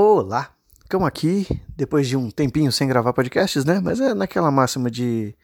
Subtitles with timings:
[0.00, 3.80] Olá, estamos aqui depois de um tempinho sem gravar podcasts, né?
[3.82, 5.34] Mas é naquela máxima de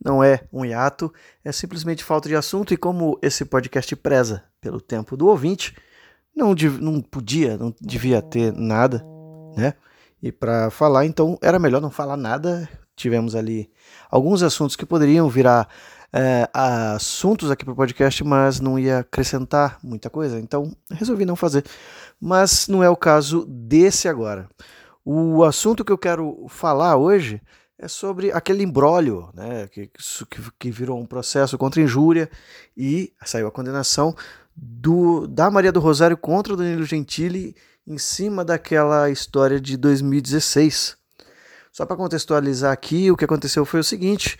[0.00, 1.12] não é um hiato,
[1.44, 5.76] é simplesmente falta de assunto e como esse podcast preza pelo tempo do ouvinte,
[6.32, 9.04] não, não podia, não devia ter nada,
[9.56, 9.74] né?
[10.22, 12.68] E para falar, então era melhor não falar nada.
[12.96, 13.70] Tivemos ali
[14.10, 15.68] alguns assuntos que poderiam virar
[16.12, 21.36] é, assuntos aqui para o podcast, mas não ia acrescentar muita coisa, então resolvi não
[21.36, 21.64] fazer.
[22.20, 24.48] Mas não é o caso desse agora.
[25.04, 27.40] O assunto que eu quero falar hoje
[27.78, 29.90] é sobre aquele embrólio né, que,
[30.58, 32.30] que, virou um processo contra injúria
[32.76, 34.14] e saiu a condenação
[34.56, 37.54] do, da Maria do Rosário contra o Danilo Gentili
[37.86, 40.96] em cima daquela história de 2016.
[41.76, 44.38] Só para contextualizar aqui, o que aconteceu foi o seguinte: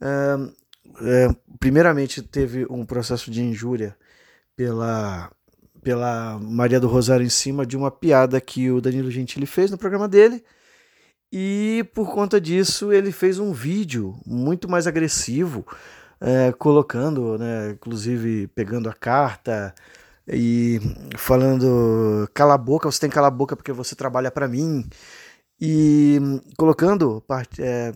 [0.00, 1.28] é,
[1.58, 3.96] primeiramente teve um processo de injúria
[4.54, 5.28] pela,
[5.82, 9.76] pela Maria do Rosário em cima de uma piada que o Danilo Gentili fez no
[9.76, 10.44] programa dele.
[11.32, 15.66] E por conta disso ele fez um vídeo muito mais agressivo,
[16.20, 19.74] é, colocando, né, inclusive pegando a carta
[20.28, 20.80] e
[21.16, 24.88] falando cala a boca, você tem que calar a boca porque você trabalha para mim
[25.60, 26.18] e
[26.56, 27.22] colocando
[27.58, 27.92] é,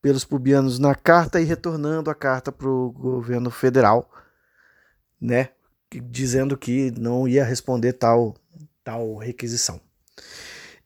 [0.00, 4.10] pelos pubianos na carta e retornando a carta para o governo federal,
[5.20, 5.50] né,
[6.10, 8.34] dizendo que não ia responder tal,
[8.84, 9.80] tal requisição.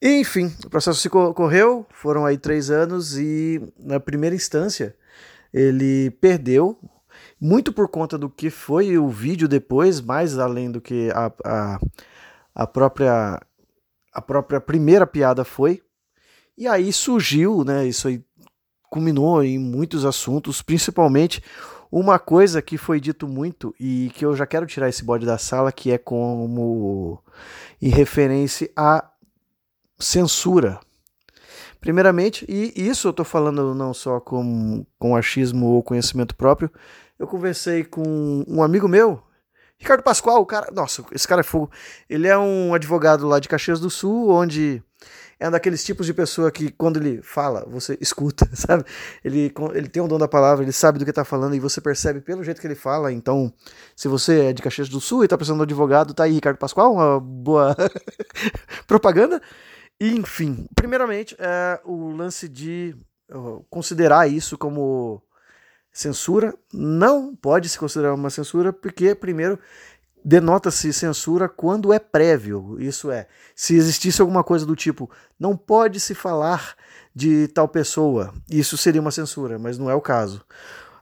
[0.01, 4.97] Enfim, o processo se correu, foram aí três anos e na primeira instância
[5.53, 6.79] ele perdeu,
[7.41, 11.81] muito por conta do que foi o vídeo depois, mais além do que a, a,
[12.55, 13.41] a própria
[14.13, 15.83] a própria primeira piada foi.
[16.57, 18.23] E aí surgiu, né, isso aí
[18.91, 21.43] culminou em muitos assuntos, principalmente
[21.91, 25.39] uma coisa que foi dito muito e que eu já quero tirar esse bode da
[25.39, 27.23] sala, que é como
[27.81, 29.11] em referência à
[29.99, 30.81] censura.
[31.81, 36.71] Primeiramente, e isso eu estou falando não só com, com achismo ou conhecimento próprio,
[37.19, 39.23] eu conversei com um amigo meu,
[39.83, 41.69] Ricardo Pascoal, o cara, nossa, esse cara é fogo.
[42.09, 44.81] Ele é um advogado lá de Caxias do Sul, onde
[45.43, 48.85] é um daqueles tipos de pessoa que quando ele fala, você escuta, sabe?
[49.25, 51.81] Ele, ele tem o dom da palavra, ele sabe do que está falando e você
[51.81, 53.13] percebe pelo jeito que ele fala.
[53.13, 53.53] Então,
[53.97, 56.33] se você é de Caxias do Sul e está precisando de um advogado, tá aí
[56.33, 57.77] Ricardo Pascoal, uma boa
[58.87, 59.43] propaganda.
[60.01, 62.95] Enfim, primeiramente, é o lance de
[63.69, 65.21] considerar isso como
[65.93, 66.55] censura.
[66.73, 69.59] Não pode se considerar uma censura, porque, primeiro,
[70.25, 72.77] denota-se censura quando é prévio.
[72.81, 76.75] Isso é, se existisse alguma coisa do tipo, não pode se falar
[77.15, 80.45] de tal pessoa, isso seria uma censura, mas não é o caso.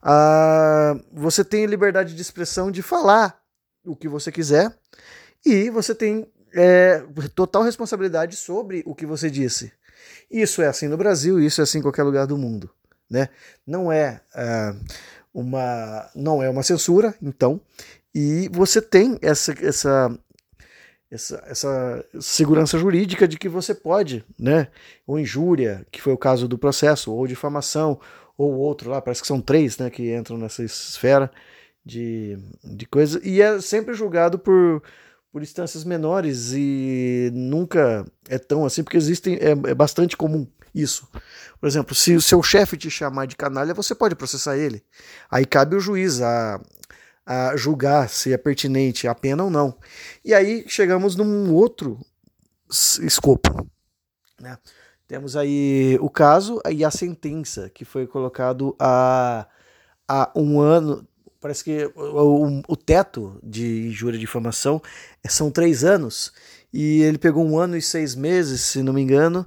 [0.03, 3.39] Ah, você tem liberdade de expressão de falar
[3.85, 4.75] o que você quiser
[5.45, 7.05] e você tem é,
[7.35, 9.73] total responsabilidade sobre o que você disse.
[10.31, 12.71] Isso é assim no Brasil, isso é assim em qualquer lugar do mundo.
[13.09, 13.29] Né?
[13.67, 14.75] Não é ah,
[15.35, 17.61] uma não é uma censura, então,
[18.15, 20.19] e você tem essa, essa,
[21.11, 24.69] essa, essa segurança jurídica de que você pode, né?
[25.07, 28.01] Ou injúria, que foi o caso do processo, ou difamação,
[28.37, 31.31] ou outro lá, parece que são três né, que entram nessa esfera
[31.85, 34.83] de, de coisa, e é sempre julgado por,
[35.31, 41.07] por instâncias menores e nunca é tão assim, porque existem, é, é bastante comum isso.
[41.61, 44.83] Por exemplo, se o seu chefe te chamar de canalha, você pode processar ele.
[45.31, 46.61] Aí cabe o juiz a,
[47.31, 49.79] a julgar se é pertinente a pena ou não.
[50.25, 51.97] E aí chegamos num outro
[52.69, 53.71] escopo.
[54.41, 54.59] Né?
[55.07, 59.47] Temos aí o caso e a sentença, que foi colocado a,
[60.09, 61.07] a um ano.
[61.41, 64.83] Parece que o, o, teto de injúria de difamação
[65.25, 66.33] são três anos.
[66.73, 69.47] E ele pegou um ano e seis meses, se não me engano,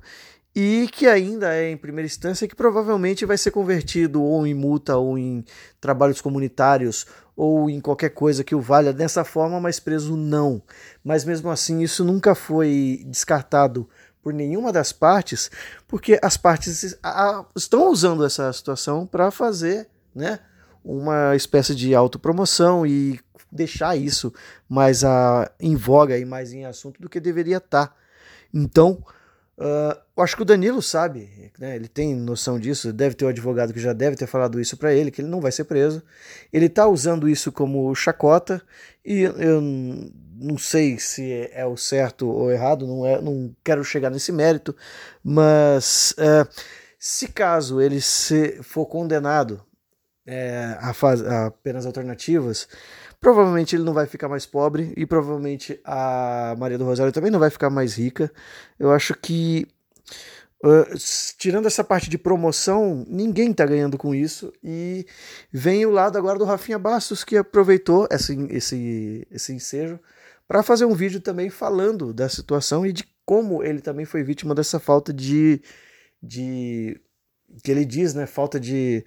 [0.55, 4.95] e que ainda é em primeira instância, que provavelmente vai ser convertido ou em multa
[4.97, 5.43] ou em
[5.81, 10.61] trabalhos comunitários ou em qualquer coisa que o valha dessa forma, mas preso não.
[11.03, 13.89] Mas mesmo assim, isso nunca foi descartado
[14.21, 15.49] por nenhuma das partes,
[15.87, 16.95] porque as partes
[17.55, 20.39] estão usando essa situação para fazer né,
[20.83, 23.19] uma espécie de autopromoção e
[23.51, 24.33] deixar isso
[24.69, 27.87] mais a, em voga e mais em assunto do que deveria estar.
[27.87, 27.95] Tá.
[28.53, 29.03] Então,
[29.57, 31.75] Uh, eu acho que o Danilo sabe, né?
[31.75, 34.93] ele tem noção disso, deve ter um advogado que já deve ter falado isso para
[34.93, 36.01] ele, que ele não vai ser preso.
[36.51, 38.61] Ele está usando isso como chacota
[39.05, 44.09] e eu não sei se é o certo ou errado, não, é, não quero chegar
[44.09, 44.75] nesse mérito,
[45.23, 46.47] mas uh,
[46.97, 49.63] se caso ele se for condenado
[50.25, 52.67] é, a, faz, a penas alternativas,
[53.23, 57.39] Provavelmente ele não vai ficar mais pobre e provavelmente a Maria do Rosário também não
[57.39, 58.29] vai ficar mais rica.
[58.77, 59.65] Eu acho que
[60.65, 60.97] Uh,
[61.37, 64.53] tirando essa parte de promoção, ninguém está ganhando com isso.
[64.63, 65.05] E
[65.51, 69.99] vem o lado agora do Rafinha Bastos, que aproveitou esse, esse, esse ensejo
[70.47, 74.55] para fazer um vídeo também falando da situação e de como ele também foi vítima
[74.55, 75.61] dessa falta de.
[76.21, 76.97] de
[77.61, 78.25] que ele diz, né?
[78.25, 79.03] Falta de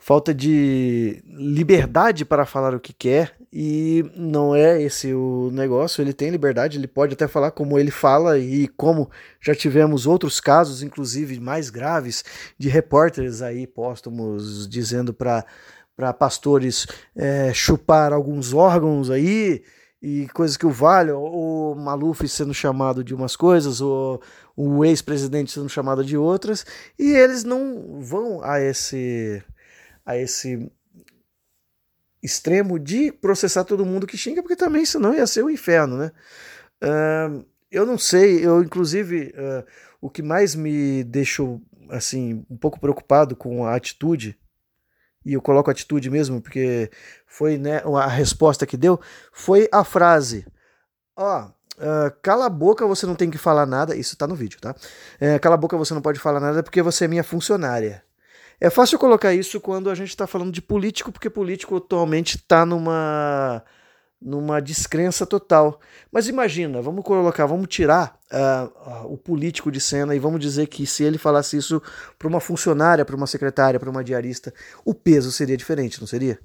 [0.00, 6.00] falta de liberdade para falar o que quer e não é esse o negócio.
[6.00, 9.10] Ele tem liberdade, ele pode até falar como ele fala e como
[9.40, 12.24] já tivemos outros casos, inclusive mais graves,
[12.58, 15.44] de repórteres aí póstumos dizendo para
[15.94, 19.62] para pastores é, chupar alguns órgãos aí
[20.00, 24.18] e coisas que o valham, o Maluf sendo chamado de umas coisas, o,
[24.56, 26.64] o ex-presidente sendo chamado de outras,
[26.98, 29.42] e eles não vão a esse
[30.10, 30.70] a esse
[32.22, 35.96] extremo de processar todo mundo que xinga, porque também senão ia ser o um inferno,
[35.96, 36.12] né?
[36.82, 39.64] Uh, eu não sei, eu inclusive uh,
[40.00, 44.38] o que mais me deixou assim um pouco preocupado com a atitude
[45.24, 46.90] e eu coloco atitude mesmo porque
[47.26, 49.00] foi né, a resposta que deu
[49.32, 50.46] foi a frase
[51.16, 51.50] ó uh,
[52.22, 54.74] cala a boca você não tem que falar nada isso tá no vídeo tá
[55.18, 58.04] é, cala a boca você não pode falar nada porque você é minha funcionária
[58.60, 62.66] é fácil colocar isso quando a gente está falando de político, porque político atualmente está
[62.66, 63.64] numa
[64.20, 65.80] numa descrença total.
[66.12, 70.66] Mas imagina, vamos colocar, vamos tirar uh, uh, o político de cena e vamos dizer
[70.66, 71.82] que se ele falasse isso
[72.18, 74.52] para uma funcionária, para uma secretária, para uma diarista,
[74.84, 76.38] o peso seria diferente, não seria?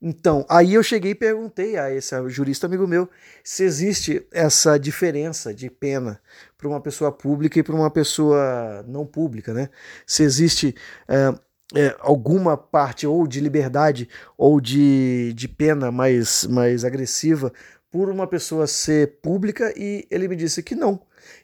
[0.00, 3.08] Então, aí eu cheguei e perguntei a esse jurista amigo meu
[3.42, 6.20] se existe essa diferença de pena
[6.56, 9.70] para uma pessoa pública e para uma pessoa não pública, né?
[10.06, 10.74] Se existe
[11.08, 11.34] é,
[11.74, 17.50] é, alguma parte ou de liberdade ou de, de pena mais, mais agressiva
[17.90, 21.00] por uma pessoa ser pública e ele me disse que não.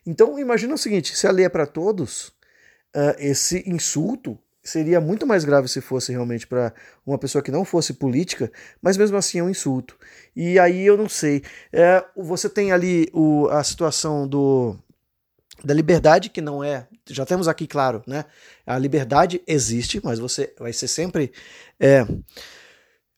[0.06, 2.28] Então, imagina o seguinte: se a lei é para todos,
[2.94, 6.72] uh, esse insulto seria muito mais grave se fosse realmente para
[7.04, 8.50] uma pessoa que não fosse política,
[8.80, 9.96] mas mesmo assim é um insulto.
[10.36, 11.42] E aí eu não sei.
[11.72, 14.76] É, você tem ali o, a situação do
[15.64, 18.24] da liberdade que não é, já temos aqui claro, né?
[18.66, 21.32] A liberdade existe, mas você vai ser sempre,
[21.78, 22.04] é,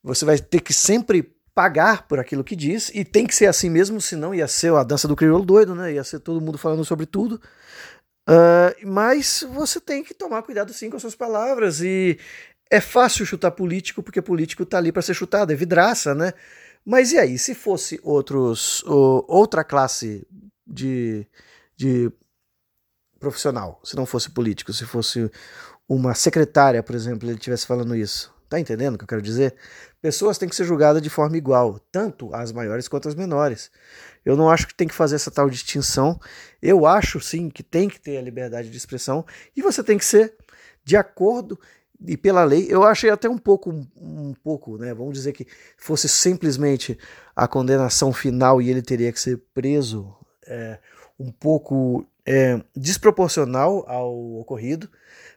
[0.02, 3.70] você vai ter que sempre pagar por aquilo que diz e tem que ser assim
[3.70, 5.92] mesmo, senão ia ser a dança do crioulo doido, né?
[5.92, 7.40] Ia ser todo mundo falando sobre tudo.
[8.28, 12.18] Uh, mas você tem que tomar cuidado sim com as suas palavras e
[12.70, 16.32] é fácil chutar político porque político tá ali para ser chutado, é vidraça, né?
[16.84, 20.26] Mas e aí, se fosse outros, outra classe
[20.66, 21.26] de,
[21.76, 22.10] de
[23.18, 25.30] profissional, se não fosse político, se fosse
[25.88, 29.54] uma secretária, por exemplo, ele estivesse falando isso, tá entendendo o que eu quero dizer?
[30.00, 33.70] Pessoas têm que ser julgadas de forma igual, tanto as maiores quanto as menores.
[34.24, 36.18] Eu não acho que tem que fazer essa tal distinção.
[36.60, 39.24] Eu acho sim que tem que ter a liberdade de expressão
[39.56, 40.34] e você tem que ser
[40.84, 41.58] de acordo
[42.06, 42.66] e pela lei.
[42.68, 44.92] Eu achei até um pouco, um pouco, né?
[44.92, 45.46] Vamos dizer que
[45.76, 46.98] fosse simplesmente
[47.34, 50.14] a condenação final e ele teria que ser preso,
[50.46, 50.78] é,
[51.18, 54.88] um pouco é, desproporcional ao ocorrido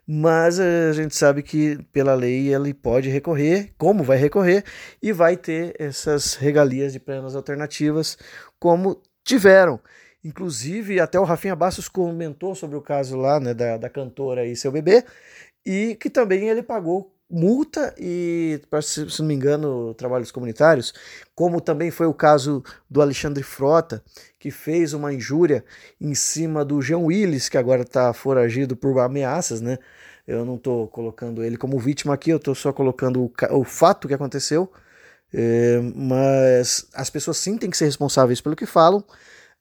[0.08, 4.64] mas a gente sabe que pela lei ele pode recorrer, como vai recorrer,
[5.02, 8.18] e vai ter essas regalias de penas alternativas,
[8.58, 9.78] como tiveram.
[10.24, 14.56] Inclusive, até o Rafinha Bastos comentou sobre o caso lá né, da, da cantora e
[14.56, 15.04] seu bebê,
[15.66, 20.94] e que também ele pagou multa e, se, se não me engano, trabalhos comunitários,
[21.36, 24.02] como também foi o caso do Alexandre Frota,
[24.40, 25.64] que fez uma injúria
[26.00, 29.78] em cima do Jean Willis, que agora está foragido por ameaças, né?
[30.26, 34.08] Eu não estou colocando ele como vítima aqui, eu estou só colocando o, o, fato
[34.08, 34.72] que aconteceu.
[35.34, 39.04] É, mas as pessoas sim têm que ser responsáveis pelo que falam.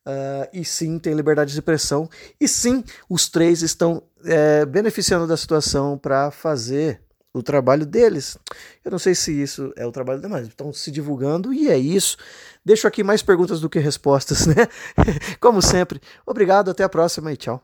[0.05, 2.09] Uh, e sim tem liberdade de expressão.
[2.39, 7.01] E sim, os três estão é, beneficiando da situação para fazer
[7.37, 8.37] o trabalho deles.
[8.83, 11.77] Eu não sei se isso é o trabalho deles, mas estão se divulgando e é
[11.77, 12.17] isso.
[12.65, 14.67] Deixo aqui mais perguntas do que respostas, né?
[15.39, 16.01] Como sempre.
[16.25, 17.63] Obrigado, até a próxima e tchau.